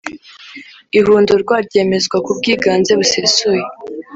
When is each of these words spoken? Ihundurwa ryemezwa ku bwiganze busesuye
Ihundurwa 0.99 1.55
ryemezwa 1.67 2.17
ku 2.25 2.31
bwiganze 2.37 2.91
busesuye 2.99 3.63